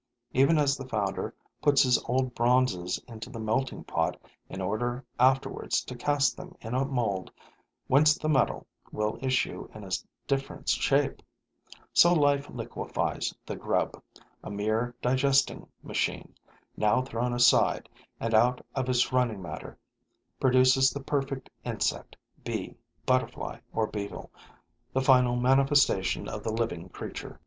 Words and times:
Even 0.33 0.57
as 0.57 0.75
the 0.75 0.87
founder 0.87 1.31
puts 1.61 1.83
his 1.83 2.03
old 2.05 2.33
bronzes 2.33 2.97
into 3.07 3.29
the 3.29 3.39
melting 3.39 3.83
pot 3.83 4.17
in 4.49 4.59
order 4.59 5.05
afterwards 5.19 5.83
to 5.83 5.95
cast 5.95 6.35
them 6.35 6.55
in 6.59 6.73
a 6.73 6.83
mould 6.83 7.29
whence 7.85 8.17
the 8.17 8.27
metal 8.27 8.65
will 8.91 9.19
issue 9.21 9.69
in 9.75 9.83
a 9.83 9.91
different 10.25 10.67
shape, 10.69 11.21
so 11.93 12.11
life 12.15 12.49
liquefies 12.49 13.31
the 13.45 13.55
grub, 13.55 14.01
a 14.43 14.49
mere 14.49 14.95
digesting 15.03 15.67
machine, 15.83 16.33
now 16.75 17.03
thrown 17.03 17.31
aside, 17.31 17.87
and 18.19 18.33
out 18.33 18.59
of 18.73 18.89
its 18.89 19.13
running 19.13 19.39
matter 19.39 19.77
produces 20.39 20.89
the 20.89 20.99
perfect 21.03 21.47
insect, 21.63 22.15
bee, 22.43 22.73
butterfly 23.05 23.59
or 23.71 23.85
beetle, 23.85 24.31
the 24.93 25.01
final 25.01 25.35
manifestation 25.35 26.27
of 26.27 26.41
the 26.43 26.51
living 26.51 26.89
creature. 26.89 27.39